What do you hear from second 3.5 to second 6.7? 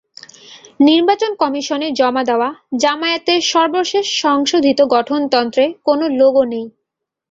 সর্বশেষ সংশোধিত গঠনতন্ত্রে কোনো লোগো নেই।